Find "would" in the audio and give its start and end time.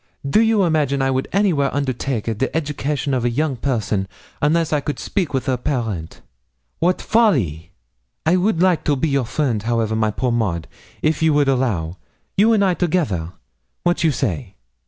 1.11-1.27, 8.35-8.63, 11.35-11.47